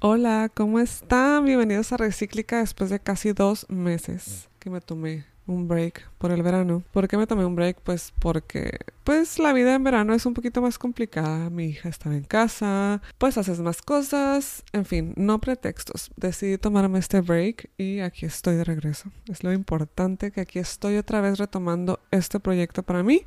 Hola, 0.00 0.48
¿cómo 0.54 0.78
están? 0.78 1.44
Bienvenidos 1.44 1.92
a 1.92 1.96
Recíclica 1.96 2.60
después 2.60 2.88
de 2.88 3.00
casi 3.00 3.32
dos 3.32 3.66
meses 3.68 4.48
que 4.60 4.70
me 4.70 4.80
tomé 4.80 5.26
un 5.48 5.66
break 5.66 6.08
por 6.18 6.30
el 6.30 6.44
verano. 6.44 6.84
¿Por 6.92 7.08
qué 7.08 7.16
me 7.16 7.26
tomé 7.26 7.44
un 7.44 7.56
break? 7.56 7.80
Pues 7.80 8.14
porque 8.20 8.78
pues 9.02 9.40
la 9.40 9.52
vida 9.52 9.74
en 9.74 9.82
verano 9.82 10.14
es 10.14 10.24
un 10.24 10.34
poquito 10.34 10.62
más 10.62 10.78
complicada. 10.78 11.50
Mi 11.50 11.64
hija 11.64 11.88
estaba 11.88 12.14
en 12.14 12.22
casa, 12.22 13.02
pues 13.18 13.38
haces 13.38 13.58
más 13.58 13.82
cosas, 13.82 14.62
en 14.72 14.84
fin, 14.84 15.14
no 15.16 15.40
pretextos. 15.40 16.12
Decidí 16.16 16.58
tomarme 16.58 17.00
este 17.00 17.20
break 17.20 17.68
y 17.76 17.98
aquí 17.98 18.24
estoy 18.24 18.54
de 18.54 18.62
regreso. 18.62 19.10
Es 19.28 19.42
lo 19.42 19.52
importante 19.52 20.30
que 20.30 20.42
aquí 20.42 20.60
estoy 20.60 20.96
otra 20.96 21.20
vez 21.20 21.38
retomando 21.38 21.98
este 22.12 22.38
proyecto 22.38 22.84
para 22.84 23.02
mí 23.02 23.22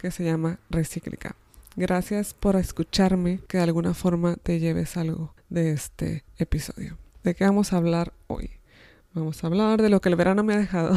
que 0.00 0.10
se 0.10 0.24
llama 0.24 0.58
Recíclica. 0.70 1.36
Gracias 1.78 2.32
por 2.32 2.56
escucharme, 2.56 3.40
que 3.48 3.58
de 3.58 3.64
alguna 3.64 3.92
forma 3.92 4.36
te 4.36 4.58
lleves 4.58 4.96
algo 4.96 5.34
de 5.50 5.72
este 5.72 6.24
episodio. 6.38 6.96
¿De 7.22 7.34
qué 7.34 7.44
vamos 7.44 7.74
a 7.74 7.76
hablar 7.76 8.14
hoy? 8.28 8.48
Vamos 9.12 9.44
a 9.44 9.48
hablar 9.48 9.82
de 9.82 9.90
lo 9.90 10.00
que 10.00 10.08
el 10.08 10.16
verano 10.16 10.42
me 10.42 10.54
ha 10.54 10.58
dejado, 10.58 10.94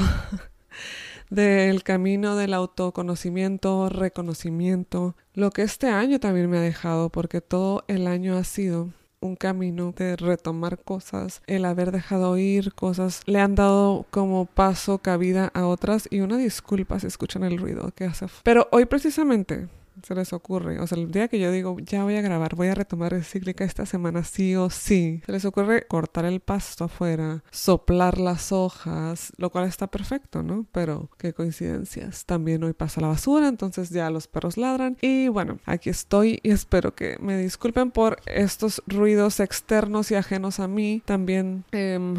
del 1.30 1.84
camino 1.84 2.38
del 2.38 2.54
autoconocimiento, 2.54 3.90
reconocimiento, 3.90 5.18
lo 5.34 5.52
que 5.52 5.64
este 5.64 5.88
año 5.88 6.22
también 6.22 6.50
me 6.50 6.60
ha 6.60 6.62
dejado, 6.62 7.10
porque 7.10 7.42
todo 7.42 7.84
el 7.90 8.08
año 8.08 8.38
ha 8.38 8.46
sido 8.46 8.88
un 9.20 9.36
camino 9.36 9.92
de 9.92 10.16
retomar 10.16 10.80
cosas, 10.82 11.42
el 11.46 11.66
haber 11.66 11.92
dejado 11.92 12.38
ir 12.38 12.74
cosas, 12.74 13.22
le 13.26 13.42
han 13.42 13.56
dado 13.56 14.06
como 14.12 14.46
paso, 14.46 15.00
cabida 15.00 15.52
a 15.54 15.68
otras 15.68 16.08
y 16.10 16.22
una 16.22 16.38
disculpa 16.38 17.02
si 17.02 17.08
escuchan 17.08 17.44
el 17.44 17.58
ruido 17.58 17.92
que 17.94 18.06
hace. 18.06 18.28
Pero 18.44 18.70
hoy 18.72 18.86
precisamente 18.86 19.68
se 20.04 20.16
les 20.16 20.34
ocurre. 20.34 20.80
O 20.80 20.88
sea, 20.88 20.98
el 20.98 21.12
día 21.12 21.28
que 21.28 21.40
yo 21.40 21.52
digo, 21.52 21.78
ya 21.80 22.04
voy 22.04 22.16
a 22.16 22.22
grabar, 22.22 22.56
voy 22.56 22.68
a 22.68 22.76
retomar 22.76 23.12
Recíclica 23.12 23.64
esta 23.64 23.86
semana 23.86 24.24
sí 24.24 24.56
o 24.56 24.70
sí, 24.70 25.22
se 25.26 25.32
les 25.32 25.46
ocurre 25.46 25.86
cortar 25.88 26.26
el 26.26 26.40
pasto 26.40 26.86
afuera, 26.86 27.44
soplar 27.52 28.18
las 28.18 28.52
hojas, 28.52 29.34
lo 29.38 29.50
cual 29.50 29.68
está 29.68 29.88
perfecto, 29.88 30.44
¿no? 30.44 30.66
Pero 30.72 31.10
qué 31.18 31.34
coincidencias. 31.34 32.26
También 32.26 32.64
hoy 32.64 32.74
pasa 32.74 33.02
la 33.02 33.08
basura, 33.08 33.48
entonces 33.48 33.90
ya 33.90 34.10
los 34.10 34.28
perros 34.28 34.58
ladran. 34.58 34.98
Y 35.02 35.28
bueno, 35.28 35.60
aquí 35.66 35.90
estoy 35.90 36.40
y 36.44 36.52
espero 36.52 36.96
que 36.96 37.18
me 37.20 37.38
disculpen 37.38 37.92
por 37.92 38.22
estos 38.26 38.82
ruidos 38.88 39.40
externos 39.40 40.12
y 40.12 40.16
ajenos 40.16 40.60
a 40.60 40.68
mí. 40.68 41.02
También... 41.06 41.66
Em, 41.72 42.16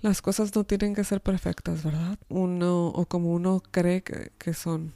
las 0.00 0.22
cosas 0.22 0.54
no 0.54 0.64
tienen 0.64 0.94
que 0.94 1.04
ser 1.04 1.20
perfectas, 1.20 1.82
¿verdad? 1.82 2.18
Uno, 2.28 2.88
o 2.88 3.06
como 3.06 3.32
uno 3.32 3.62
cree 3.70 4.02
que, 4.02 4.30
que 4.38 4.54
son 4.54 4.92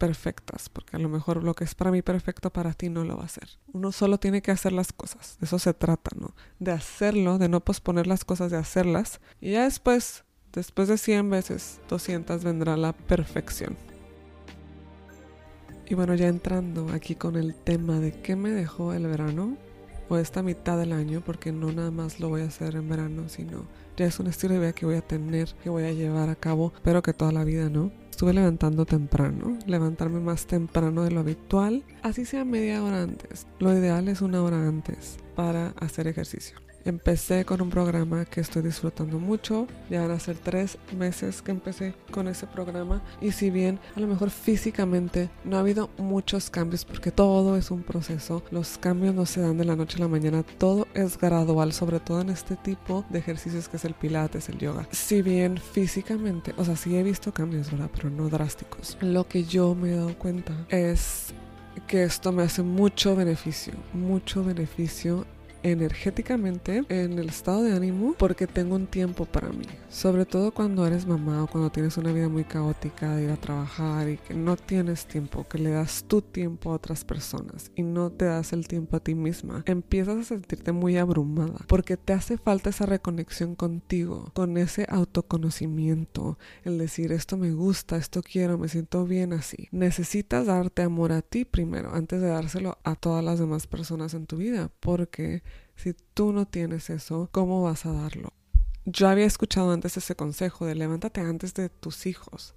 perfectas, 0.00 0.70
porque 0.70 0.96
a 0.96 0.98
lo 0.98 1.10
mejor 1.10 1.44
lo 1.44 1.54
que 1.54 1.64
es 1.64 1.74
para 1.74 1.90
mí 1.90 2.00
perfecto 2.00 2.50
para 2.50 2.72
ti 2.72 2.88
no 2.88 3.04
lo 3.04 3.18
va 3.18 3.24
a 3.24 3.28
ser. 3.28 3.50
Uno 3.74 3.92
solo 3.92 4.18
tiene 4.18 4.40
que 4.40 4.50
hacer 4.50 4.72
las 4.72 4.94
cosas, 4.94 5.36
de 5.38 5.44
eso 5.44 5.58
se 5.58 5.74
trata, 5.74 6.10
¿no? 6.18 6.34
De 6.58 6.72
hacerlo, 6.72 7.36
de 7.36 7.50
no 7.50 7.60
posponer 7.60 8.06
las 8.06 8.24
cosas, 8.24 8.50
de 8.50 8.56
hacerlas, 8.56 9.20
y 9.42 9.52
ya 9.52 9.64
después, 9.64 10.24
después 10.54 10.88
de 10.88 10.96
100 10.96 11.28
veces, 11.28 11.80
200 11.90 12.42
vendrá 12.42 12.78
la 12.78 12.94
perfección. 12.94 13.76
Y 15.86 15.94
bueno, 15.94 16.14
ya 16.14 16.28
entrando 16.28 16.88
aquí 16.94 17.14
con 17.14 17.36
el 17.36 17.54
tema 17.54 18.00
de 18.00 18.22
qué 18.22 18.36
me 18.36 18.50
dejó 18.50 18.94
el 18.94 19.06
verano, 19.06 19.58
o 20.08 20.16
esta 20.16 20.42
mitad 20.42 20.78
del 20.78 20.92
año, 20.92 21.22
porque 21.24 21.52
no 21.52 21.70
nada 21.72 21.90
más 21.90 22.20
lo 22.20 22.30
voy 22.30 22.40
a 22.40 22.46
hacer 22.46 22.74
en 22.74 22.88
verano, 22.88 23.28
sino 23.28 23.66
ya 23.98 24.06
es 24.06 24.18
un 24.18 24.28
estilo 24.28 24.54
de 24.54 24.60
vida 24.60 24.72
que 24.72 24.86
voy 24.86 24.96
a 24.96 25.02
tener, 25.02 25.54
que 25.62 25.68
voy 25.68 25.84
a 25.84 25.92
llevar 25.92 26.30
a 26.30 26.36
cabo, 26.36 26.72
pero 26.82 27.02
que 27.02 27.12
toda 27.12 27.32
la 27.32 27.44
vida, 27.44 27.68
¿no? 27.68 27.92
Estuve 28.20 28.34
levantando 28.34 28.84
temprano, 28.84 29.58
levantarme 29.64 30.20
más 30.20 30.44
temprano 30.44 31.04
de 31.04 31.10
lo 31.10 31.20
habitual, 31.20 31.82
así 32.02 32.26
sea 32.26 32.44
media 32.44 32.84
hora 32.84 33.04
antes. 33.04 33.46
Lo 33.58 33.72
ideal 33.72 34.08
es 34.08 34.20
una 34.20 34.42
hora 34.42 34.68
antes 34.68 35.16
para 35.34 35.68
hacer 35.80 36.06
ejercicio. 36.06 36.58
Empecé 36.84 37.44
con 37.44 37.60
un 37.60 37.68
programa 37.68 38.24
que 38.24 38.40
estoy 38.40 38.62
disfrutando 38.62 39.18
mucho. 39.18 39.66
Ya 39.90 40.00
van 40.02 40.12
a 40.12 40.20
ser 40.20 40.36
tres 40.36 40.78
meses 40.96 41.42
que 41.42 41.50
empecé 41.50 41.94
con 42.10 42.26
ese 42.28 42.46
programa. 42.46 43.02
Y 43.20 43.32
si 43.32 43.50
bien 43.50 43.78
a 43.96 44.00
lo 44.00 44.06
mejor 44.06 44.30
físicamente 44.30 45.28
no 45.44 45.56
ha 45.56 45.60
habido 45.60 45.90
muchos 45.98 46.48
cambios 46.48 46.84
porque 46.84 47.10
todo 47.10 47.56
es 47.56 47.70
un 47.70 47.82
proceso, 47.82 48.42
los 48.50 48.78
cambios 48.78 49.14
no 49.14 49.26
se 49.26 49.40
dan 49.40 49.58
de 49.58 49.64
la 49.64 49.76
noche 49.76 49.98
a 49.98 50.00
la 50.00 50.08
mañana. 50.08 50.42
Todo 50.58 50.86
es 50.94 51.18
gradual, 51.18 51.72
sobre 51.72 52.00
todo 52.00 52.22
en 52.22 52.30
este 52.30 52.56
tipo 52.56 53.04
de 53.10 53.18
ejercicios 53.18 53.68
que 53.68 53.76
es 53.76 53.84
el 53.84 53.94
pilates, 53.94 54.48
el 54.48 54.58
yoga. 54.58 54.88
Si 54.90 55.22
bien 55.22 55.58
físicamente, 55.58 56.54
o 56.56 56.64
sea, 56.64 56.76
sí 56.76 56.96
he 56.96 57.02
visto 57.02 57.32
cambios, 57.32 57.70
¿verdad? 57.70 57.90
Pero 57.94 58.10
no 58.10 58.28
drásticos. 58.28 58.96
Lo 59.00 59.28
que 59.28 59.44
yo 59.44 59.74
me 59.74 59.92
he 59.92 59.96
dado 59.96 60.16
cuenta 60.18 60.66
es 60.70 61.34
que 61.86 62.04
esto 62.04 62.32
me 62.32 62.42
hace 62.42 62.62
mucho 62.62 63.16
beneficio, 63.16 63.74
mucho 63.92 64.44
beneficio 64.44 65.26
energéticamente 65.62 66.84
en 66.88 67.18
el 67.18 67.28
estado 67.28 67.62
de 67.62 67.72
ánimo 67.72 68.14
porque 68.18 68.46
tengo 68.46 68.76
un 68.76 68.86
tiempo 68.86 69.26
para 69.26 69.50
mí. 69.50 69.64
Sobre 69.88 70.24
todo 70.24 70.52
cuando 70.52 70.86
eres 70.86 71.06
mamá 71.06 71.42
o 71.42 71.46
cuando 71.46 71.70
tienes 71.70 71.96
una 71.96 72.12
vida 72.12 72.28
muy 72.28 72.44
caótica 72.44 73.14
de 73.16 73.24
ir 73.24 73.30
a 73.30 73.36
trabajar 73.36 74.08
y 74.08 74.16
que 74.16 74.34
no 74.34 74.56
tienes 74.56 75.06
tiempo, 75.06 75.46
que 75.48 75.58
le 75.58 75.70
das 75.70 76.04
tu 76.06 76.22
tiempo 76.22 76.70
a 76.70 76.74
otras 76.74 77.04
personas 77.04 77.70
y 77.74 77.82
no 77.82 78.10
te 78.10 78.26
das 78.26 78.52
el 78.52 78.68
tiempo 78.68 78.96
a 78.96 79.00
ti 79.00 79.14
misma, 79.14 79.62
empiezas 79.66 80.18
a 80.18 80.24
sentirte 80.24 80.72
muy 80.72 80.96
abrumada 80.96 81.64
porque 81.66 81.96
te 81.96 82.12
hace 82.12 82.38
falta 82.38 82.70
esa 82.70 82.86
reconexión 82.86 83.54
contigo, 83.54 84.30
con 84.34 84.56
ese 84.56 84.86
autoconocimiento, 84.88 86.38
el 86.64 86.78
decir 86.78 87.12
esto 87.12 87.36
me 87.36 87.52
gusta, 87.52 87.96
esto 87.96 88.22
quiero, 88.22 88.58
me 88.58 88.68
siento 88.68 89.04
bien 89.04 89.32
así. 89.32 89.68
Necesitas 89.70 90.46
darte 90.46 90.82
amor 90.82 91.12
a 91.12 91.22
ti 91.22 91.44
primero 91.44 91.94
antes 91.94 92.20
de 92.20 92.28
dárselo 92.28 92.78
a 92.84 92.94
todas 92.94 93.24
las 93.24 93.38
demás 93.38 93.66
personas 93.66 94.14
en 94.14 94.26
tu 94.26 94.36
vida 94.36 94.70
porque 94.80 95.42
si 95.76 95.94
tú 96.14 96.32
no 96.32 96.46
tienes 96.46 96.90
eso, 96.90 97.28
¿cómo 97.32 97.62
vas 97.62 97.86
a 97.86 97.92
darlo? 97.92 98.32
Yo 98.86 99.08
había 99.08 99.26
escuchado 99.26 99.72
antes 99.72 99.96
ese 99.96 100.16
consejo 100.16 100.66
de 100.66 100.74
levántate 100.74 101.20
antes 101.20 101.54
de 101.54 101.68
tus 101.68 102.06
hijos. 102.06 102.54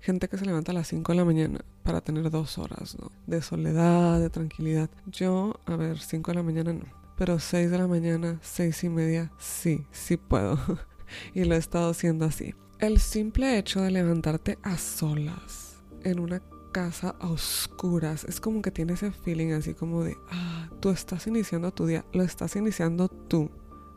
Gente 0.00 0.28
que 0.28 0.38
se 0.38 0.46
levanta 0.46 0.72
a 0.72 0.74
las 0.74 0.88
5 0.88 1.12
de 1.12 1.16
la 1.16 1.24
mañana 1.24 1.64
para 1.82 2.00
tener 2.00 2.30
dos 2.30 2.58
horas, 2.58 2.96
¿no? 2.98 3.10
De 3.26 3.42
soledad, 3.42 4.20
de 4.20 4.30
tranquilidad. 4.30 4.88
Yo, 5.06 5.58
a 5.66 5.76
ver, 5.76 5.98
5 5.98 6.30
de 6.30 6.34
la 6.36 6.42
mañana 6.42 6.72
no. 6.72 6.84
Pero 7.16 7.38
6 7.38 7.70
de 7.70 7.78
la 7.78 7.86
mañana, 7.86 8.38
seis 8.42 8.82
y 8.82 8.88
media, 8.88 9.30
sí, 9.38 9.86
sí 9.92 10.16
puedo. 10.16 10.58
y 11.34 11.44
lo 11.44 11.54
he 11.54 11.58
estado 11.58 11.90
haciendo 11.90 12.24
así. 12.24 12.54
El 12.78 12.98
simple 12.98 13.58
hecho 13.58 13.82
de 13.82 13.90
levantarte 13.90 14.58
a 14.62 14.78
solas 14.78 15.76
en 16.02 16.18
una 16.18 16.42
casa 16.74 17.14
a 17.20 17.28
oscuras. 17.28 18.24
Es 18.24 18.40
como 18.40 18.60
que 18.60 18.72
tiene 18.72 18.94
ese 18.94 19.12
feeling 19.12 19.52
así 19.52 19.74
como 19.74 20.02
de, 20.02 20.16
ah, 20.28 20.68
tú 20.80 20.90
estás 20.90 21.24
iniciando 21.28 21.72
tu 21.72 21.86
día, 21.86 22.04
lo 22.12 22.24
estás 22.24 22.56
iniciando 22.56 23.08
tú. 23.08 23.48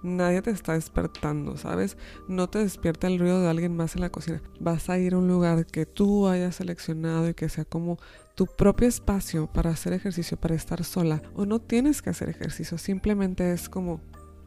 Nadie 0.04 0.44
te 0.44 0.52
está 0.52 0.74
despertando, 0.74 1.58
¿sabes? 1.58 1.98
No 2.28 2.52
te 2.52 2.60
despierta 2.60 3.08
el 3.08 3.18
ruido 3.18 3.42
de 3.42 3.50
alguien 3.50 3.76
más 3.76 3.96
en 3.96 4.02
la 4.02 4.12
cocina. 4.12 4.44
Vas 4.60 4.92
a 4.92 5.00
ir 5.00 5.16
a 5.16 5.18
un 5.18 5.28
lugar 5.28 5.66
que 5.66 5.88
tú 5.88 6.28
hayas 6.28 6.58
seleccionado 6.58 7.28
y 7.28 7.34
que 7.34 7.50
sea 7.50 7.66
como 7.66 7.98
tu 8.36 8.46
propio 8.46 8.88
espacio 8.88 9.52
para 9.52 9.72
hacer 9.72 9.94
ejercicio, 9.94 10.38
para 10.38 10.54
estar 10.54 10.84
sola. 10.84 11.24
O 11.34 11.48
no 11.48 11.60
tienes 11.60 12.04
que 12.04 12.12
hacer 12.12 12.30
ejercicio, 12.30 12.78
simplemente 12.78 13.52
es 13.54 13.70
como, 13.70 14.02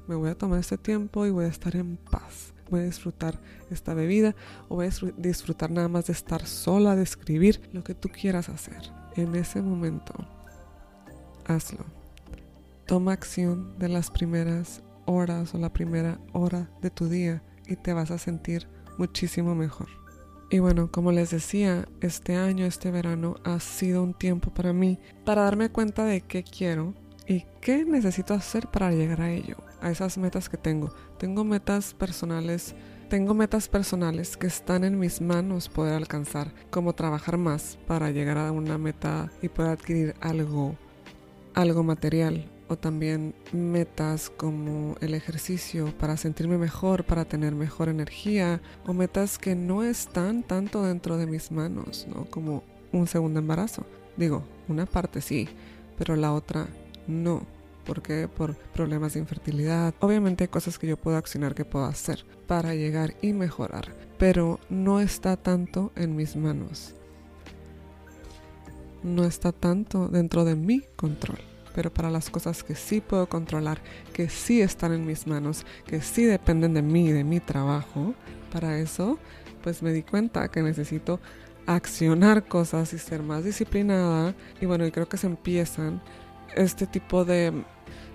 me 0.06 0.14
voy 0.14 0.30
a 0.30 0.38
tomar 0.38 0.60
este 0.60 0.78
tiempo 0.78 1.26
y 1.26 1.30
voy 1.30 1.46
a 1.46 1.48
estar 1.48 1.74
en 1.74 1.96
paz 1.96 2.49
voy 2.70 2.80
a 2.80 2.84
disfrutar 2.84 3.38
esta 3.70 3.94
bebida 3.94 4.34
o 4.68 4.76
voy 4.76 4.86
a 4.86 4.90
disfrutar 5.16 5.70
nada 5.70 5.88
más 5.88 6.06
de 6.06 6.12
estar 6.12 6.46
sola, 6.46 6.96
de 6.96 7.02
escribir, 7.02 7.68
lo 7.72 7.84
que 7.84 7.94
tú 7.94 8.08
quieras 8.08 8.48
hacer. 8.48 8.92
En 9.16 9.34
ese 9.34 9.60
momento, 9.60 10.14
hazlo. 11.46 11.84
Toma 12.86 13.12
acción 13.12 13.78
de 13.78 13.88
las 13.88 14.10
primeras 14.10 14.82
horas 15.04 15.54
o 15.54 15.58
la 15.58 15.72
primera 15.72 16.18
hora 16.32 16.70
de 16.80 16.90
tu 16.90 17.08
día 17.08 17.42
y 17.66 17.76
te 17.76 17.92
vas 17.92 18.10
a 18.10 18.18
sentir 18.18 18.68
muchísimo 18.98 19.54
mejor. 19.54 19.88
Y 20.50 20.58
bueno, 20.58 20.90
como 20.90 21.12
les 21.12 21.30
decía, 21.30 21.86
este 22.00 22.34
año, 22.36 22.66
este 22.66 22.90
verano 22.90 23.36
ha 23.44 23.60
sido 23.60 24.02
un 24.02 24.14
tiempo 24.14 24.52
para 24.52 24.72
mí 24.72 24.98
para 25.24 25.42
darme 25.42 25.70
cuenta 25.70 26.04
de 26.04 26.22
qué 26.22 26.42
quiero 26.42 26.94
y 27.26 27.44
qué 27.60 27.84
necesito 27.84 28.34
hacer 28.34 28.66
para 28.68 28.90
llegar 28.90 29.20
a 29.20 29.30
ello 29.30 29.56
a 29.80 29.90
esas 29.90 30.18
metas 30.18 30.48
que 30.48 30.56
tengo. 30.56 30.92
Tengo 31.18 31.44
metas 31.44 31.94
personales, 31.94 32.74
tengo 33.08 33.34
metas 33.34 33.68
personales 33.68 34.36
que 34.36 34.46
están 34.46 34.84
en 34.84 34.98
mis 34.98 35.20
manos 35.20 35.68
poder 35.68 35.94
alcanzar, 35.94 36.52
como 36.70 36.94
trabajar 36.94 37.36
más 37.36 37.78
para 37.86 38.10
llegar 38.10 38.38
a 38.38 38.52
una 38.52 38.78
meta 38.78 39.30
y 39.42 39.48
poder 39.48 39.72
adquirir 39.72 40.14
algo, 40.20 40.76
algo 41.54 41.82
material 41.82 42.48
o 42.70 42.76
también 42.76 43.34
metas 43.52 44.30
como 44.30 44.94
el 45.00 45.14
ejercicio 45.14 45.92
para 45.98 46.16
sentirme 46.16 46.56
mejor, 46.56 47.02
para 47.02 47.24
tener 47.24 47.52
mejor 47.52 47.88
energía, 47.88 48.60
o 48.86 48.92
metas 48.92 49.38
que 49.38 49.56
no 49.56 49.82
están 49.82 50.44
tanto 50.44 50.84
dentro 50.84 51.16
de 51.16 51.26
mis 51.26 51.50
manos, 51.50 52.06
¿no? 52.08 52.26
Como 52.26 52.62
un 52.92 53.08
segundo 53.08 53.40
embarazo. 53.40 53.84
Digo, 54.16 54.44
una 54.68 54.86
parte 54.86 55.20
sí, 55.20 55.48
pero 55.98 56.14
la 56.14 56.32
otra 56.32 56.68
no. 57.08 57.44
¿Por 57.84 58.02
qué? 58.02 58.28
Por 58.28 58.56
problemas 58.56 59.14
de 59.14 59.20
infertilidad. 59.20 59.94
Obviamente 60.00 60.44
hay 60.44 60.48
cosas 60.48 60.78
que 60.78 60.86
yo 60.86 60.96
puedo 60.96 61.16
accionar, 61.16 61.54
que 61.54 61.64
puedo 61.64 61.86
hacer 61.86 62.24
para 62.46 62.74
llegar 62.74 63.14
y 63.22 63.32
mejorar, 63.32 63.94
pero 64.18 64.60
no 64.68 65.00
está 65.00 65.36
tanto 65.36 65.92
en 65.96 66.16
mis 66.16 66.36
manos. 66.36 66.94
No 69.02 69.24
está 69.24 69.52
tanto 69.52 70.08
dentro 70.08 70.44
de 70.44 70.56
mi 70.56 70.80
control. 70.96 71.38
Pero 71.74 71.92
para 71.92 72.10
las 72.10 72.30
cosas 72.30 72.64
que 72.64 72.74
sí 72.74 73.00
puedo 73.00 73.28
controlar, 73.28 73.80
que 74.12 74.28
sí 74.28 74.60
están 74.60 74.92
en 74.92 75.06
mis 75.06 75.26
manos, 75.26 75.64
que 75.86 76.00
sí 76.00 76.24
dependen 76.24 76.74
de 76.74 76.82
mí, 76.82 77.12
de 77.12 77.24
mi 77.24 77.38
trabajo, 77.40 78.14
para 78.52 78.78
eso, 78.78 79.18
pues 79.62 79.82
me 79.82 79.92
di 79.92 80.02
cuenta 80.02 80.48
que 80.48 80.62
necesito 80.62 81.20
accionar 81.66 82.46
cosas 82.46 82.92
y 82.92 82.98
ser 82.98 83.22
más 83.22 83.44
disciplinada. 83.44 84.34
Y 84.60 84.66
bueno, 84.66 84.86
y 84.86 84.90
creo 84.90 85.08
que 85.08 85.16
se 85.16 85.28
empiezan 85.28 86.02
este 86.56 86.86
tipo 86.86 87.24
de 87.24 87.64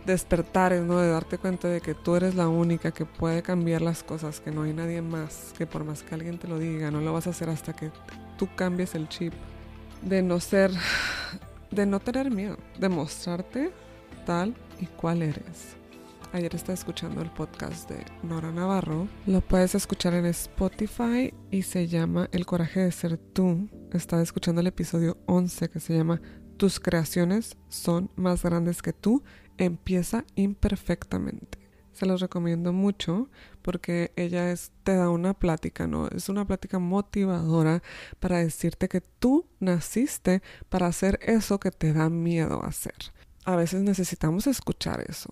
despertares, 0.06 0.84
¿no? 0.84 1.00
De 1.00 1.10
darte 1.10 1.38
cuenta 1.38 1.68
de 1.68 1.82
que 1.82 1.94
tú 1.94 2.16
eres 2.16 2.36
la 2.36 2.48
única 2.48 2.92
que 2.92 3.06
puede 3.06 3.42
cambiar 3.42 3.82
las 3.82 4.04
cosas, 4.04 4.40
que 4.40 4.52
no 4.52 4.64
hay 4.64 4.74
nadie 4.74 5.02
más, 5.02 5.54
que 5.58 5.66
por 5.66 5.84
más 5.84 6.04
que 6.04 6.16
alguien 6.16 6.38
te 6.38 6.48
lo 6.48 6.60
diga, 6.60 6.92
no 6.92 7.02
lo 7.02 7.14
vas 7.14 7.28
a 7.28 7.32
hacer 7.32 7.50
hasta 7.50 7.74
que 7.74 7.92
tú 8.38 8.48
cambies 8.56 8.96
el 8.96 9.10
chip. 9.10 9.34
De 10.02 10.22
no 10.22 10.40
ser, 10.40 10.72
de 11.72 11.86
no 11.86 12.00
tener 12.00 12.30
miedo, 12.30 12.58
de 12.78 12.90
mostrarte 12.90 13.72
tal 14.26 14.54
y 14.80 14.86
cual 14.86 15.22
eres. 15.22 15.76
Ayer 16.34 16.54
estaba 16.54 16.74
escuchando 16.74 17.22
el 17.22 17.30
podcast 17.30 17.90
de 17.90 18.04
Nora 18.22 18.52
Navarro. 18.52 19.08
Lo 19.26 19.40
puedes 19.40 19.74
escuchar 19.74 20.14
en 20.16 20.26
Spotify 20.26 21.34
y 21.50 21.62
se 21.62 21.88
llama 21.88 22.28
El 22.34 22.46
coraje 22.46 22.82
de 22.82 22.92
ser 22.92 23.18
tú. 23.18 23.70
Estaba 23.94 24.22
escuchando 24.22 24.60
el 24.60 24.68
episodio 24.68 25.18
11 25.28 25.70
que 25.70 25.80
se 25.80 25.96
llama 25.96 26.20
Tus 26.58 26.80
creaciones 26.80 27.58
son 27.70 28.10
más 28.16 28.44
grandes 28.44 28.82
que 28.82 28.94
tú. 28.94 29.24
Empieza 29.58 30.26
imperfectamente. 30.36 31.60
Se 31.92 32.06
los 32.06 32.20
recomiendo 32.20 32.74
mucho 32.74 33.30
porque 33.62 34.12
ella 34.18 34.52
es, 34.52 34.72
te 34.84 34.96
da 34.96 35.10
una 35.10 35.34
plática, 35.34 35.88
¿no? 35.88 36.08
Es 36.10 36.28
una 36.28 36.46
plática 36.46 36.78
motivadora 36.78 37.82
para 38.20 38.40
decirte 38.40 38.90
que 38.90 39.02
tú 39.02 39.46
naciste 39.60 40.42
para 40.70 40.88
hacer 40.88 41.20
eso 41.22 41.60
que 41.60 41.72
te 41.72 41.94
da 41.94 42.10
miedo 42.10 42.64
hacer. 42.66 42.96
A 43.46 43.56
veces 43.56 43.84
necesitamos 43.84 44.48
escuchar 44.48 45.06
eso 45.08 45.30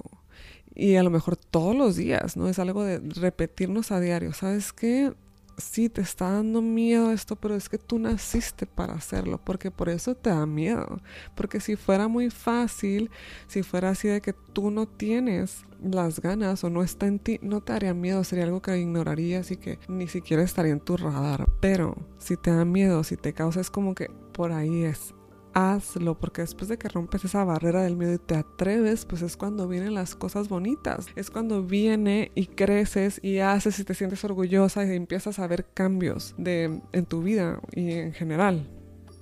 y 0.75 0.95
a 0.95 1.03
lo 1.03 1.09
mejor 1.09 1.35
todos 1.35 1.75
los 1.75 1.95
días, 1.95 2.35
¿no? 2.35 2.47
Es 2.49 2.59
algo 2.59 2.83
de 2.83 2.99
repetirnos 2.99 3.91
a 3.91 3.99
diario. 3.99 4.33
¿Sabes 4.33 4.73
qué? 4.73 5.13
Sí, 5.57 5.87
te 5.87 6.01
está 6.01 6.31
dando 6.31 6.61
miedo 6.61 7.11
esto, 7.11 7.35
pero 7.35 7.55
es 7.55 7.69
que 7.69 7.77
tú 7.77 7.99
naciste 7.99 8.65
para 8.65 8.93
hacerlo, 8.93 9.39
porque 9.43 9.69
por 9.69 9.89
eso 9.89 10.15
te 10.15 10.31
da 10.31 10.45
miedo. 10.45 10.99
Porque 11.35 11.59
si 11.59 11.75
fuera 11.75 12.07
muy 12.07 12.31
fácil, 12.31 13.11
si 13.47 13.61
fuera 13.61 13.89
así 13.89 14.07
de 14.07 14.21
que 14.21 14.33
tú 14.33 14.71
no 14.71 14.87
tienes 14.87 15.65
las 15.83 16.19
ganas 16.21 16.63
o 16.63 16.69
no 16.69 16.81
está 16.81 17.07
en 17.07 17.19
ti, 17.19 17.39
no 17.43 17.61
te 17.61 17.73
haría 17.73 17.93
miedo, 17.93 18.23
sería 18.23 18.45
algo 18.45 18.61
que 18.61 18.77
ignorarías 18.77 19.51
y 19.51 19.57
que 19.57 19.79
ni 19.87 20.07
siquiera 20.07 20.41
estaría 20.41 20.71
en 20.71 20.79
tu 20.79 20.97
radar. 20.97 21.47
Pero 21.59 21.95
si 22.17 22.35
te 22.35 22.51
da 22.51 22.65
miedo, 22.65 23.03
si 23.03 23.15
te 23.15 23.33
causa, 23.33 23.61
es 23.61 23.69
como 23.69 23.93
que 23.93 24.09
por 24.33 24.51
ahí 24.51 24.83
es, 24.83 25.13
hazlo, 25.53 26.19
porque 26.19 26.41
después 26.41 26.67
de 26.67 26.77
que 26.77 26.89
rompes 26.89 27.25
esa 27.25 27.43
barrera 27.43 27.83
del 27.83 27.95
miedo 27.95 28.13
y 28.13 28.17
te 28.17 28.35
atreves, 28.35 29.05
pues 29.05 29.21
es 29.21 29.37
cuando 29.37 29.67
vienen 29.67 29.93
las 29.93 30.15
cosas 30.15 30.49
bonitas. 30.49 31.07
Es 31.15 31.29
cuando 31.29 31.63
viene 31.63 32.31
y 32.35 32.47
creces 32.47 33.19
y 33.23 33.39
haces 33.39 33.79
y 33.79 33.83
te 33.83 33.93
sientes 33.93 34.23
orgullosa 34.23 34.85
y 34.85 34.95
empiezas 34.95 35.39
a 35.39 35.47
ver 35.47 35.65
cambios 35.73 36.35
de, 36.37 36.81
en 36.91 37.05
tu 37.05 37.21
vida 37.21 37.59
y 37.71 37.91
en 37.91 38.13
general. 38.13 38.67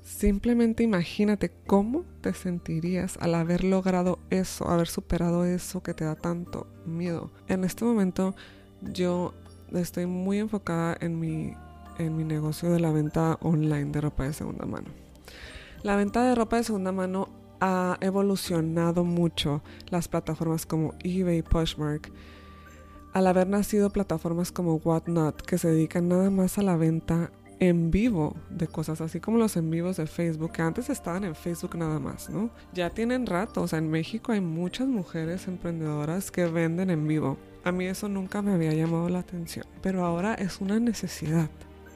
Simplemente 0.04 0.83
imagínate 0.83 1.51
cómo 1.68 2.04
te 2.22 2.33
sentirías 2.33 3.18
al 3.22 3.36
haber 3.36 3.63
logrado 3.63 4.19
eso, 4.30 4.68
haber 4.68 4.88
superado 4.88 5.45
eso 5.45 5.83
que 5.83 5.94
te 5.94 6.06
da 6.06 6.16
tanto 6.16 6.68
miedo. 6.86 7.31
En 7.48 7.63
este 7.63 7.86
momento 7.86 8.36
yo 8.81 9.33
estoy 9.72 10.07
muy 10.07 10.39
enfocada 10.39 10.98
en 11.00 11.19
mi, 11.19 11.54
en 11.98 12.18
mi 12.18 12.24
negocio 12.24 12.72
de 12.72 12.80
la 12.80 12.92
venta 12.92 13.38
online 13.42 13.92
de 13.92 14.01
ropa 14.01 14.24
de 14.24 14.33
segunda 14.33 14.66
mano. 14.66 14.89
La 15.83 15.95
venta 15.95 16.24
de 16.24 16.36
ropa 16.36 16.57
de 16.57 16.63
segunda 16.63 16.92
mano 16.92 17.30
ha 17.60 17.98
evolucionado 18.01 19.04
mucho. 19.04 19.63
Las 19.89 20.07
plataformas 20.07 20.68
como 20.68 20.94
eBay 21.04 21.39
y 21.39 21.42
Poshmark, 21.42 22.12
al 23.13 23.28
haber 23.28 23.48
nacido 23.48 23.89
plataformas 23.89 24.51
como 24.51 24.75
Whatnot, 24.75 25.42
que 25.42 25.57
se 25.57 25.69
dedican 25.69 26.07
nada 26.07 26.30
más 26.30 26.60
a 26.60 26.62
la 26.62 26.78
venta 26.78 27.31
en 27.60 27.92
vivo 27.92 28.36
de 28.50 28.68
cosas, 28.68 29.01
así 29.01 29.19
como 29.19 29.38
los 29.38 29.57
en 29.57 29.69
vivos 29.69 29.98
de 29.98 30.07
Facebook, 30.07 30.51
que 30.51 30.62
antes 30.62 30.89
estaban 30.89 31.24
en 31.24 31.36
Facebook 31.36 31.75
nada 31.75 32.00
más, 32.00 32.30
¿no? 32.30 32.50
Ya 32.74 32.89
tienen 32.89 33.25
rato, 33.25 33.62
o 33.62 33.68
sea, 33.68 33.80
en 33.80 33.89
México 33.89 34.31
hay 34.31 34.42
muchas 34.42 34.88
mujeres 34.88 35.48
emprendedoras 35.48 36.31
que 36.31 36.45
venden 36.45 36.89
en 36.89 37.07
vivo. 37.07 37.38
A 37.63 37.72
mí 37.72 37.86
eso 37.86 38.07
nunca 38.07 38.42
me 38.42 38.54
había 38.54 38.74
llamado 38.74 39.10
la 39.10 39.19
atención, 39.19 39.66
pero 39.81 40.04
ahora 40.06 40.33
es 40.33 40.62
una 40.62 40.80
necesidad. 40.80 41.50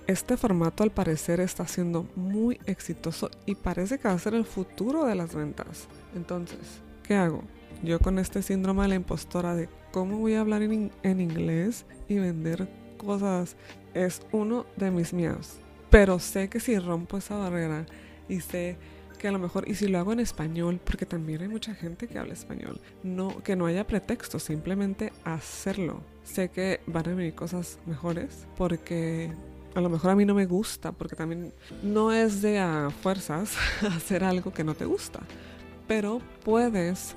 Este 0.07 0.37
formato 0.37 0.83
al 0.83 0.91
parecer 0.91 1.39
está 1.39 1.65
siendo 1.65 2.07
muy 2.15 2.59
exitoso 2.67 3.31
y 3.47 3.55
parece 3.55 3.97
que 3.97 4.07
va 4.07 4.13
a 4.13 4.19
ser 4.19 4.35
el 4.35 4.45
futuro 4.45 5.03
de 5.05 5.15
las 5.15 5.33
ventas. 5.33 5.87
Entonces, 6.15 6.59
¿qué 7.01 7.15
hago? 7.15 7.41
Yo 7.81 7.99
con 7.99 8.19
este 8.19 8.43
síndrome 8.43 8.83
de 8.83 8.89
la 8.89 8.95
impostora 8.95 9.55
de 9.55 9.67
cómo 9.91 10.19
voy 10.19 10.35
a 10.35 10.41
hablar 10.41 10.61
en, 10.61 10.91
inglés 11.03 11.85
y 12.07 12.19
vender 12.19 12.69
cosas 12.97 13.55
es 13.95 14.21
uno 14.31 14.67
de 14.75 14.91
mis 14.91 15.11
miedos. 15.11 15.55
Pero 15.89 16.19
sé 16.19 16.49
que 16.49 16.59
si 16.59 16.77
rompo 16.77 17.17
esa 17.17 17.37
barrera 17.37 17.87
y 18.29 18.41
sé 18.41 18.77
que 19.17 19.29
a 19.29 19.31
lo 19.31 19.39
mejor, 19.39 19.67
y 19.67 19.73
si 19.73 19.87
lo 19.87 19.97
hago 19.97 20.13
en 20.13 20.19
español, 20.19 20.79
porque 20.83 21.07
también 21.07 21.41
hay 21.41 21.47
mucha 21.47 21.73
gente 21.73 22.07
que 22.07 22.19
habla 22.19 22.33
español, 22.33 22.79
no, 23.01 23.41
que 23.41 23.55
no 23.55 23.65
haya 23.65 23.87
pretexto, 23.87 24.37
simplemente 24.37 25.13
hacerlo. 25.23 26.01
Sé 26.23 26.49
que 26.49 26.81
van 26.85 27.09
a 27.09 27.15
venir 27.15 27.33
cosas 27.33 27.79
mejores 27.87 28.45
porque 28.55 29.31
a 29.75 29.81
lo 29.81 29.89
mejor 29.89 30.11
a 30.11 30.15
mí 30.15 30.25
no 30.25 30.33
me 30.33 30.45
gusta, 30.45 30.91
porque 30.91 31.15
también 31.15 31.53
no 31.83 32.11
es 32.11 32.41
de 32.41 32.59
a 32.59 32.89
fuerzas 33.01 33.55
hacer 33.95 34.23
algo 34.23 34.51
que 34.51 34.63
no 34.63 34.73
te 34.73 34.85
gusta, 34.85 35.19
pero 35.87 36.21
puedes 36.43 37.15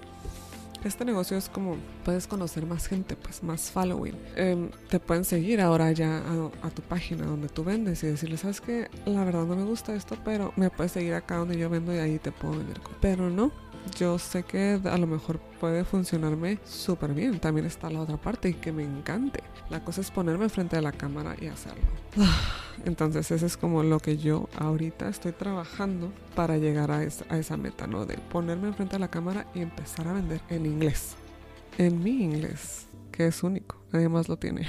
este 0.85 1.05
negocio 1.05 1.37
es 1.37 1.49
como 1.49 1.77
puedes 2.05 2.27
conocer 2.27 2.65
más 2.65 2.87
gente, 2.87 3.17
pues 3.17 3.43
más 3.43 3.71
following. 3.71 4.17
Em, 4.37 4.71
te 4.89 5.01
pueden 5.01 5.25
seguir 5.25 5.61
ahora 5.61 5.91
ya 5.93 6.23
a, 6.63 6.71
tu 6.71 6.83
página 6.83 7.27
donde 7.27 7.49
tú 7.49 7.65
vendes 7.65 8.03
y 8.05 8.07
decirle, 8.07 8.37
sabes 8.37 8.61
que 8.61 8.89
la 9.05 9.25
verdad 9.25 9.45
no 9.45 9.57
me 9.57 9.65
gusta 9.65 9.95
esto, 9.95 10.17
pero 10.25 10.53
me 10.57 10.71
puedes 10.71 10.93
seguir 10.93 11.15
acá 11.15 11.37
donde 11.37 11.59
yo 11.59 11.69
vendo 11.69 11.95
y 11.95 11.99
ahí 11.99 12.19
te 12.19 12.31
puedo 12.31 12.59
vender. 12.59 12.81
Pero 13.01 13.29
no, 13.29 13.51
yo 13.91 14.19
sé 14.19 14.43
que 14.43 14.81
a 14.85 14.99
lo 14.99 15.07
mejor 15.07 15.39
puede 15.61 15.85
funcionarme 15.85 16.59
súper 16.65 17.13
bien. 17.15 17.39
También 17.41 17.67
está 17.67 17.91
la 17.91 18.01
otra 18.01 18.17
parte 18.17 18.49
y 18.49 18.55
que 18.55 18.73
me 18.73 18.85
encante. 18.85 19.43
La 19.71 19.85
cosa 19.85 20.01
es 20.01 20.11
ponerme 20.11 20.49
frente 20.49 20.77
a 20.77 20.81
la 20.81 20.93
cámara 20.93 21.37
y 21.41 21.47
hacerlo. 21.47 21.83
Entonces 22.85 23.31
ese 23.31 23.47
es 23.47 23.57
como 23.57 23.83
lo 23.83 24.01
que 24.01 24.17
yo 24.17 24.49
ahorita 24.57 25.09
estoy 25.09 25.33
trabajando 25.33 26.13
para 26.35 26.59
llegar 26.59 26.91
a 26.91 27.03
esa, 27.03 27.25
a 27.29 27.39
esa 27.39 27.57
meta, 27.57 27.87
¿no? 27.87 28.07
De 28.07 28.17
ponerme 28.17 28.73
frente 28.73 28.97
a 28.97 28.99
la 28.99 29.09
cámara 29.09 29.47
y 29.55 29.61
empezar 29.61 30.09
a 30.09 30.13
vender 30.13 30.41
en 30.49 30.67
inglés. 30.67 31.17
En 31.77 32.03
mi 32.03 32.23
inglés, 32.23 32.87
que 33.13 33.27
es 33.27 33.43
único. 33.43 33.83
Nadie 33.93 34.09
más 34.09 34.29
lo 34.29 34.39
tiene. 34.39 34.67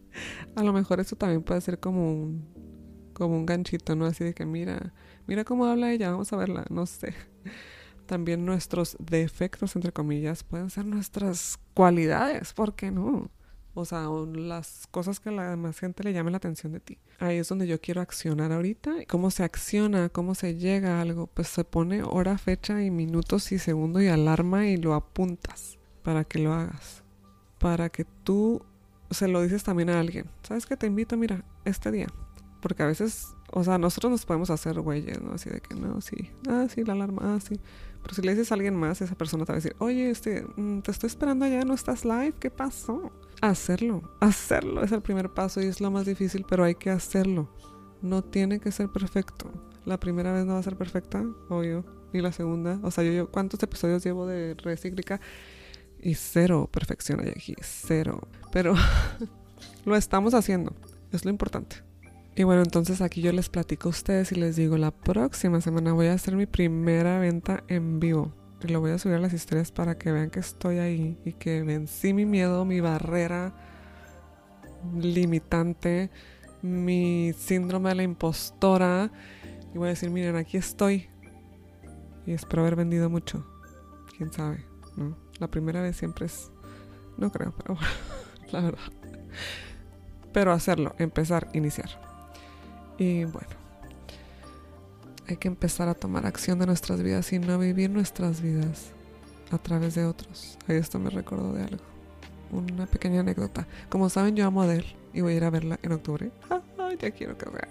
a 0.56 0.62
lo 0.62 0.72
mejor 0.72 1.00
eso 1.00 1.16
también 1.16 1.42
puede 1.42 1.60
ser 1.60 1.78
como 1.78 2.12
un, 2.12 3.10
como 3.12 3.36
un 3.36 3.46
ganchito, 3.46 3.94
¿no? 3.94 4.06
Así 4.06 4.24
de 4.24 4.34
que 4.34 4.46
mira, 4.46 4.92
mira 5.26 5.44
cómo 5.44 5.66
habla 5.66 5.92
ella, 5.92 6.10
vamos 6.10 6.32
a 6.32 6.36
verla, 6.36 6.64
no 6.70 6.86
sé 6.86 7.14
también 8.10 8.44
nuestros 8.44 8.96
defectos, 8.98 9.76
entre 9.76 9.92
comillas, 9.92 10.42
pueden 10.42 10.68
ser 10.68 10.84
nuestras 10.84 11.60
cualidades, 11.74 12.52
¿por 12.52 12.74
qué 12.74 12.90
no? 12.90 13.30
O 13.72 13.84
sea, 13.84 14.08
las 14.34 14.88
cosas 14.90 15.20
que 15.20 15.30
la 15.30 15.50
demás 15.50 15.78
gente 15.78 16.02
le 16.02 16.12
llamen 16.12 16.32
la 16.32 16.38
atención 16.38 16.72
de 16.72 16.80
ti. 16.80 16.98
Ahí 17.20 17.36
es 17.36 17.48
donde 17.48 17.68
yo 17.68 17.80
quiero 17.80 18.00
accionar 18.00 18.50
ahorita. 18.50 18.94
¿Cómo 19.08 19.30
se 19.30 19.44
acciona? 19.44 20.08
¿Cómo 20.08 20.34
se 20.34 20.56
llega 20.56 20.98
a 20.98 21.02
algo? 21.02 21.28
Pues 21.28 21.46
se 21.46 21.62
pone 21.62 22.02
hora, 22.02 22.36
fecha 22.36 22.82
y 22.82 22.90
minutos 22.90 23.52
y 23.52 23.60
segundo 23.60 24.02
y 24.02 24.08
alarma 24.08 24.66
y 24.66 24.76
lo 24.76 24.94
apuntas 24.94 25.78
para 26.02 26.24
que 26.24 26.40
lo 26.40 26.52
hagas. 26.52 27.04
Para 27.60 27.90
que 27.90 28.04
tú 28.24 28.60
se 29.12 29.28
lo 29.28 29.40
dices 29.40 29.62
también 29.62 29.88
a 29.90 30.00
alguien. 30.00 30.26
¿Sabes 30.42 30.66
qué? 30.66 30.76
Te 30.76 30.88
invito, 30.88 31.16
mira, 31.16 31.44
este 31.64 31.92
día. 31.92 32.08
Porque 32.60 32.82
a 32.82 32.86
veces, 32.86 33.28
o 33.52 33.62
sea, 33.62 33.78
nosotros 33.78 34.10
nos 34.10 34.26
podemos 34.26 34.50
hacer 34.50 34.80
güeyes, 34.80 35.22
¿no? 35.22 35.34
Así 35.34 35.48
de 35.48 35.60
que 35.60 35.76
no, 35.76 36.00
sí, 36.00 36.28
ah, 36.48 36.66
sí, 36.68 36.82
la 36.82 36.94
alarma, 36.94 37.36
ah, 37.36 37.38
sí. 37.40 37.60
Pero 38.02 38.14
si 38.14 38.22
le 38.22 38.32
dices 38.32 38.50
a 38.50 38.54
alguien 38.54 38.74
más, 38.74 39.00
esa 39.00 39.14
persona 39.14 39.44
te 39.44 39.52
va 39.52 39.54
a 39.54 39.60
decir, 39.60 39.76
oye, 39.78 40.10
este, 40.10 40.44
mm, 40.56 40.80
te 40.80 40.90
estoy 40.90 41.08
esperando 41.08 41.44
allá, 41.44 41.64
no 41.64 41.74
estás 41.74 42.04
live, 42.04 42.34
¿qué 42.38 42.50
pasó? 42.50 43.12
Hacerlo, 43.40 44.02
hacerlo 44.20 44.82
es 44.82 44.92
el 44.92 45.02
primer 45.02 45.30
paso 45.30 45.62
y 45.62 45.66
es 45.66 45.80
lo 45.80 45.90
más 45.90 46.06
difícil, 46.06 46.44
pero 46.48 46.64
hay 46.64 46.74
que 46.74 46.90
hacerlo. 46.90 47.48
No 48.02 48.22
tiene 48.22 48.60
que 48.60 48.72
ser 48.72 48.88
perfecto. 48.88 49.50
La 49.84 49.98
primera 49.98 50.32
vez 50.32 50.44
no 50.46 50.54
va 50.54 50.58
a 50.60 50.62
ser 50.62 50.76
perfecta, 50.76 51.24
obvio, 51.48 51.84
ni 52.12 52.20
la 52.20 52.32
segunda. 52.32 52.78
O 52.82 52.90
sea, 52.90 53.04
yo, 53.04 53.30
¿cuántos 53.30 53.62
episodios 53.62 54.04
llevo 54.04 54.26
de 54.26 54.54
Recíclica? 54.54 55.20
Y 56.02 56.14
cero 56.14 56.68
perfección 56.72 57.20
hay 57.20 57.28
aquí, 57.28 57.54
cero. 57.60 58.28
Pero 58.52 58.74
lo 59.84 59.96
estamos 59.96 60.34
haciendo, 60.34 60.74
es 61.12 61.24
lo 61.24 61.30
importante. 61.30 61.89
Y 62.36 62.44
bueno, 62.44 62.62
entonces 62.62 63.00
aquí 63.00 63.22
yo 63.22 63.32
les 63.32 63.48
platico 63.48 63.88
a 63.88 63.90
ustedes 63.90 64.32
y 64.32 64.36
les 64.36 64.56
digo, 64.56 64.78
la 64.78 64.92
próxima 64.92 65.60
semana 65.60 65.92
voy 65.92 66.06
a 66.06 66.14
hacer 66.14 66.36
mi 66.36 66.46
primera 66.46 67.18
venta 67.18 67.64
en 67.68 68.00
vivo. 68.00 68.32
Y 68.62 68.68
lo 68.68 68.80
voy 68.80 68.92
a 68.92 68.98
subir 68.98 69.16
a 69.16 69.20
las 69.20 69.32
historias 69.32 69.72
para 69.72 69.98
que 69.98 70.12
vean 70.12 70.30
que 70.30 70.40
estoy 70.40 70.78
ahí 70.78 71.18
y 71.24 71.32
que 71.32 71.62
vencí 71.62 72.12
mi 72.12 72.26
miedo, 72.26 72.64
mi 72.64 72.80
barrera 72.80 73.54
limitante, 74.98 76.10
mi 76.62 77.32
síndrome 77.36 77.90
de 77.90 77.94
la 77.96 78.02
impostora. 78.02 79.10
Y 79.74 79.78
voy 79.78 79.88
a 79.88 79.90
decir, 79.90 80.10
miren, 80.10 80.36
aquí 80.36 80.56
estoy. 80.56 81.08
Y 82.26 82.32
espero 82.32 82.62
haber 82.62 82.76
vendido 82.76 83.08
mucho. 83.08 83.46
¿Quién 84.16 84.32
sabe? 84.32 84.64
¿no? 84.96 85.16
La 85.38 85.48
primera 85.48 85.80
vez 85.80 85.96
siempre 85.96 86.26
es... 86.26 86.52
No 87.16 87.30
creo, 87.30 87.52
pero 87.56 87.74
bueno, 87.74 87.90
la 88.52 88.60
verdad. 88.60 88.92
Pero 90.32 90.52
hacerlo, 90.52 90.94
empezar, 90.98 91.48
iniciar. 91.54 92.09
Y 93.00 93.24
bueno, 93.24 93.48
hay 95.26 95.38
que 95.38 95.48
empezar 95.48 95.88
a 95.88 95.94
tomar 95.94 96.26
acción 96.26 96.58
de 96.58 96.66
nuestras 96.66 97.02
vidas 97.02 97.32
y 97.32 97.38
no 97.38 97.58
vivir 97.58 97.88
nuestras 97.88 98.42
vidas 98.42 98.90
a 99.50 99.56
través 99.56 99.94
de 99.94 100.04
otros. 100.04 100.58
Ahí 100.68 100.76
esto 100.76 100.98
me 100.98 101.08
recordó 101.08 101.54
de 101.54 101.62
algo. 101.62 101.82
Una 102.52 102.84
pequeña 102.84 103.20
anécdota. 103.20 103.66
Como 103.88 104.10
saben, 104.10 104.36
yo 104.36 104.46
amo 104.46 104.60
a 104.60 104.64
Adele 104.66 104.94
y 105.14 105.22
voy 105.22 105.32
a 105.32 105.36
ir 105.38 105.44
a 105.44 105.50
verla 105.50 105.80
en 105.82 105.92
octubre. 105.92 106.30
Ya 107.00 107.12
quiero 107.12 107.38
que 107.38 107.48
vea. 107.48 107.68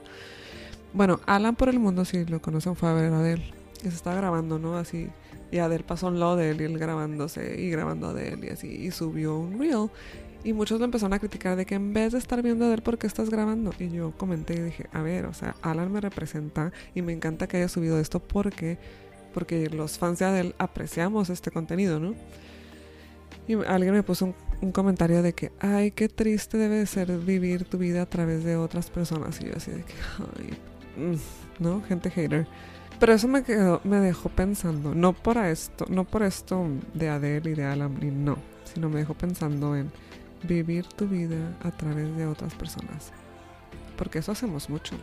Bueno, 0.93 1.19
Alan 1.25 1.53
por 1.55 1.67
el 1.67 1.77
mundo, 1.77 2.05
si 2.05 2.23
lo 2.23 2.41
conocen, 2.41 2.77
fue 2.77 2.87
a 2.89 2.93
ver 2.93 3.13
a 3.13 3.19
Adele. 3.19 3.53
Y 3.83 3.89
se 3.89 3.89
está 3.89 4.15
grabando, 4.15 4.57
¿no? 4.57 4.77
Así. 4.77 5.09
Y 5.51 5.57
Adele 5.57 5.83
pasó 5.83 6.07
un 6.07 6.19
lado 6.19 6.37
de 6.37 6.51
él 6.51 6.61
y 6.61 6.63
él 6.63 6.79
grabándose 6.79 7.59
y 7.61 7.69
grabando 7.69 8.07
a 8.07 8.11
Adele 8.11 8.47
y 8.47 8.49
así. 8.49 8.67
Y 8.67 8.91
subió 8.91 9.37
un 9.37 9.59
reel. 9.59 9.89
Y 10.43 10.53
muchos 10.53 10.79
lo 10.79 10.85
empezaron 10.85 11.13
a 11.13 11.19
criticar 11.19 11.57
de 11.57 11.65
que 11.65 11.75
en 11.75 11.93
vez 11.93 12.13
de 12.13 12.17
estar 12.17 12.41
viendo 12.41 12.63
a 12.63 12.67
Adele, 12.67 12.81
¿por 12.81 12.97
qué 12.97 13.07
estás 13.07 13.29
grabando? 13.29 13.73
Y 13.77 13.89
yo 13.89 14.13
comenté 14.17 14.53
y 14.53 14.61
dije, 14.61 14.87
a 14.93 15.01
ver, 15.01 15.25
o 15.25 15.33
sea, 15.33 15.55
Alan 15.61 15.91
me 15.91 15.99
representa 15.99 16.71
y 16.95 17.01
me 17.01 17.11
encanta 17.11 17.47
que 17.47 17.57
haya 17.57 17.67
subido 17.67 17.99
esto 17.99 18.21
porque, 18.21 18.77
porque 19.33 19.69
los 19.69 19.97
fans 19.97 20.19
de 20.19 20.25
Adele 20.25 20.55
apreciamos 20.57 21.29
este 21.29 21.51
contenido, 21.51 21.99
¿no? 21.99 22.15
Y 23.49 23.55
alguien 23.65 23.93
me 23.93 24.03
puso 24.03 24.33
un, 24.61 24.71
comentario 24.71 25.21
de 25.21 25.33
que, 25.33 25.51
ay, 25.59 25.91
qué 25.91 26.07
triste 26.07 26.57
debe 26.57 26.75
de 26.75 26.85
ser 26.85 27.17
vivir 27.17 27.65
tu 27.65 27.77
vida 27.77 28.03
a 28.03 28.05
través 28.05 28.43
de 28.43 28.55
otras 28.55 28.89
personas. 28.89 29.41
Y 29.41 29.47
yo 29.47 29.53
así 29.57 29.71
de 29.71 29.83
que, 29.83 29.93
ay, 30.37 31.03
mm", 31.03 31.63
¿no? 31.63 31.81
Gente 31.81 32.09
hater. 32.11 32.47
Pero 32.99 33.13
eso 33.13 33.27
me 33.27 33.43
quedó, 33.43 33.81
me 33.83 33.99
dejó 34.01 34.29
pensando, 34.29 34.93
no 34.93 35.13
por 35.13 35.37
esto, 35.37 35.85
no 35.89 36.03
por 36.03 36.21
esto 36.21 36.65
de 36.93 37.09
Adele 37.09 37.51
y 37.51 37.53
de 37.55 37.63
Alan, 37.63 37.97
y 38.01 38.07
no, 38.07 38.37
sino 38.71 38.89
me 38.89 38.99
dejó 38.99 39.13
pensando 39.13 39.75
en 39.75 39.89
vivir 40.43 40.85
tu 40.87 41.07
vida 41.07 41.57
a 41.61 41.71
través 41.71 42.15
de 42.15 42.25
otras 42.25 42.53
personas. 42.55 43.11
Porque 43.97 44.19
eso 44.19 44.31
hacemos 44.31 44.69
mucho. 44.69 44.95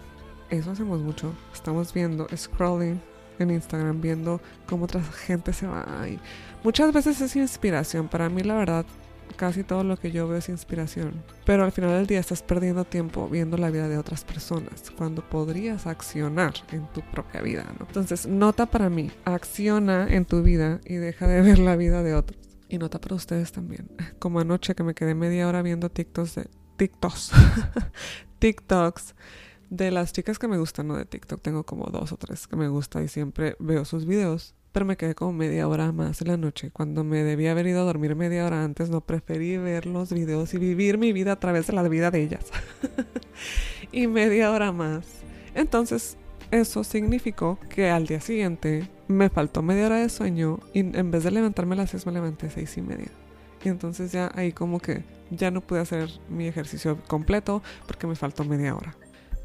Eso 0.51 0.71
hacemos 0.71 1.01
mucho. 1.01 1.35
Estamos 1.53 1.93
viendo, 1.93 2.27
scrolling 2.35 3.01
en 3.39 3.51
Instagram, 3.51 4.01
viendo 4.01 4.41
cómo 4.67 4.85
otra 4.85 5.03
gente 5.03 5.53
se 5.53 5.67
va. 5.67 5.87
Y 6.09 6.19
muchas 6.63 6.93
veces 6.93 7.21
es 7.21 7.37
inspiración. 7.37 8.09
Para 8.09 8.29
mí, 8.29 8.43
la 8.43 8.55
verdad, 8.55 8.87
casi 9.37 9.65
todo 9.65 9.85
lo 9.85 9.97
que 9.97 10.11
yo 10.11 10.29
veo 10.29 10.39
es 10.39 10.49
inspiración. 10.49 11.13
Pero 11.45 11.65
al 11.65 11.73
final 11.73 11.91
del 11.91 12.07
día 12.07 12.21
estás 12.21 12.43
perdiendo 12.43 12.85
tiempo 12.85 13.29
viendo 13.29 13.57
la 13.57 13.71
vida 13.71 13.89
de 13.89 13.99
otras 13.99 14.25
personas 14.25 14.91
cuando 14.97 15.23
podrías 15.23 15.87
accionar 15.87 16.55
en 16.73 16.87
tu 16.93 17.03
propia 17.03 17.43
vida, 17.43 17.67
¿no? 17.79 17.87
Entonces, 17.87 18.27
nota 18.27 18.67
para 18.67 18.89
mí, 18.89 19.11
acciona 19.25 20.09
en 20.09 20.25
tu 20.25 20.43
vida 20.43 20.81
y 20.85 20.95
deja 20.95 21.27
de 21.27 21.43
ver 21.43 21.59
la 21.59 21.77
vida 21.77 22.03
de 22.03 22.15
otros. 22.15 22.46
Y 22.69 22.79
nota 22.79 23.01
para 23.01 23.15
ustedes 23.15 23.53
también. 23.53 23.89
Como 24.19 24.41
anoche 24.41 24.75
que 24.75 24.83
me 24.83 24.95
quedé 24.95 25.15
media 25.15 25.49
hora 25.49 25.63
viendo 25.63 25.91
TikToks 25.91 26.35
de 26.37 26.49
TikToks. 26.77 27.33
TikToks 28.39 29.15
de 29.71 29.91
las 29.91 30.13
chicas 30.13 30.39
que 30.39 30.49
me 30.49 30.59
gustan, 30.59 30.89
no 30.89 30.97
de 30.97 31.05
TikTok. 31.05 31.41
Tengo 31.41 31.65
como 31.65 31.87
dos 31.87 32.13
o 32.13 32.17
tres 32.17 32.47
que 32.47 32.57
me 32.57 32.69
gustan 32.69 33.05
y 33.05 33.09
siempre 33.09 33.57
veo 33.59 33.85
sus 33.85 34.07
videos. 34.07 34.55
Pero 34.73 34.85
me 34.85 34.97
quedé 34.97 35.15
como 35.15 35.33
media 35.33 35.67
hora 35.69 35.91
más 35.91 36.21
en 36.21 36.29
la 36.29 36.37
noche. 36.37 36.71
Cuando 36.71 37.03
me 37.03 37.25
debía 37.25 37.53
haber 37.53 37.67
ido 37.67 37.81
a 37.81 37.85
dormir 37.85 38.15
media 38.15 38.45
hora 38.45 38.63
antes, 38.63 38.91
no 38.91 39.01
preferí 39.01 39.57
ver 39.57 39.87
los 39.87 40.13
videos 40.13 40.53
y 40.53 40.59
vivir 40.59 40.99
mi 40.99 41.13
vida 41.13 41.33
a 41.33 41.41
través 41.41 41.67
de 41.67 41.73
la 41.73 41.83
vida 41.89 42.11
de 42.11 42.23
ellas. 42.23 42.45
y 43.93 44.07
media 44.07 44.51
hora 44.51 44.73
más. 44.73 45.07
Entonces 45.55 46.19
eso 46.51 46.85
significó 46.85 47.59
que 47.71 47.91
al 47.91 48.07
día 48.07 48.21
siguiente 48.21 48.89
me 49.09 49.29
faltó 49.29 49.63
media 49.63 49.87
hora 49.87 49.97
de 49.97 50.09
sueño 50.09 50.61
y 50.73 50.81
en 50.81 51.11
vez 51.11 51.25
de 51.25 51.31
levantarme 51.31 51.75
a 51.75 51.79
las 51.79 51.91
6 51.91 52.07
me 52.07 52.13
levanté 52.13 52.47
a 52.47 52.51
seis 52.51 52.77
y 52.77 52.83
media. 52.83 53.09
Y 53.65 53.69
entonces 53.69 54.13
ya 54.13 54.31
ahí 54.35 54.53
como 54.53 54.81
que 54.81 55.05
ya 55.31 55.51
no 55.51 55.61
pude 55.61 55.81
hacer 55.81 56.09
mi 56.29 56.47
ejercicio 56.47 56.99
completo 57.09 57.63
porque 57.87 58.07
me 58.07 58.15
faltó 58.15 58.45
media 58.45 58.75
hora. 58.75 58.97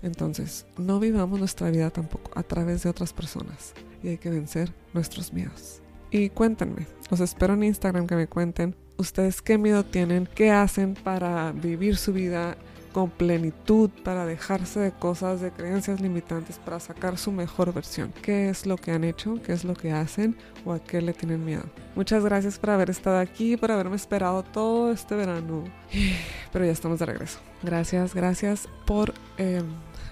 Entonces, 0.03 0.65
no 0.77 0.99
vivamos 0.99 1.39
nuestra 1.39 1.69
vida 1.69 1.91
tampoco 1.91 2.31
a 2.35 2.43
través 2.43 2.83
de 2.83 2.89
otras 2.89 3.13
personas 3.13 3.73
y 4.03 4.09
hay 4.09 4.17
que 4.17 4.29
vencer 4.29 4.73
nuestros 4.93 5.31
miedos. 5.31 5.81
Y 6.09 6.29
cuéntenme, 6.29 6.87
os 7.09 7.19
espero 7.19 7.53
en 7.53 7.63
Instagram 7.63 8.07
que 8.07 8.15
me 8.15 8.27
cuenten 8.27 8.75
ustedes 8.97 9.41
qué 9.41 9.57
miedo 9.57 9.85
tienen, 9.85 10.27
qué 10.33 10.51
hacen 10.51 10.95
para 10.95 11.51
vivir 11.51 11.97
su 11.97 12.13
vida 12.13 12.57
con 12.91 13.09
plenitud 13.09 13.89
para 14.03 14.25
dejarse 14.25 14.79
de 14.79 14.91
cosas, 14.91 15.41
de 15.41 15.51
creencias 15.51 16.01
limitantes, 16.01 16.59
para 16.59 16.79
sacar 16.79 17.17
su 17.17 17.31
mejor 17.31 17.73
versión. 17.73 18.13
¿Qué 18.21 18.49
es 18.49 18.65
lo 18.65 18.77
que 18.77 18.91
han 18.91 19.03
hecho? 19.03 19.39
¿Qué 19.45 19.53
es 19.53 19.63
lo 19.63 19.73
que 19.73 19.91
hacen? 19.91 20.35
¿O 20.65 20.73
a 20.73 20.79
qué 20.79 21.01
le 21.01 21.13
tienen 21.13 21.43
miedo? 21.45 21.63
Muchas 21.95 22.23
gracias 22.23 22.59
por 22.59 22.71
haber 22.71 22.89
estado 22.89 23.19
aquí, 23.19 23.57
por 23.57 23.71
haberme 23.71 23.95
esperado 23.95 24.43
todo 24.43 24.91
este 24.91 25.15
verano. 25.15 25.63
Pero 26.51 26.65
ya 26.65 26.71
estamos 26.71 26.99
de 26.99 27.05
regreso. 27.05 27.39
Gracias, 27.63 28.13
gracias 28.13 28.67
por... 28.85 29.13
Em, 29.37 29.65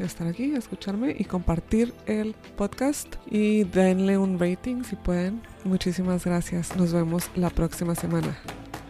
estar 0.05 0.27
aquí, 0.27 0.53
escucharme 0.55 1.15
y 1.17 1.25
compartir 1.25 1.93
el 2.05 2.35
podcast 2.55 3.15
y 3.29 3.63
denle 3.65 4.17
un 4.17 4.39
rating 4.39 4.83
si 4.83 4.95
pueden. 4.95 5.41
Muchísimas 5.63 6.25
gracias. 6.25 6.75
Nos 6.75 6.93
vemos 6.93 7.29
la 7.35 7.49
próxima 7.49 7.95
semana. 7.95 8.37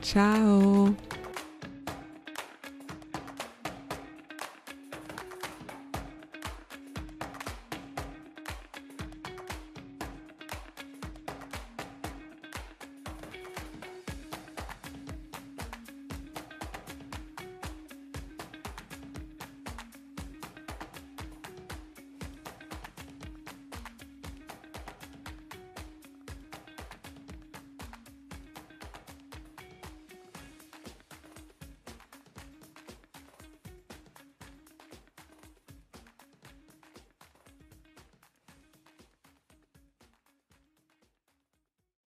Chao. 0.01 0.95